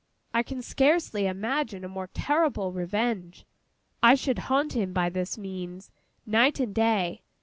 [0.33, 3.45] I can scarcely imagine a more terrible revenge.
[4.01, 5.91] I should haunt him, by this means,
[6.25, 7.21] night and day.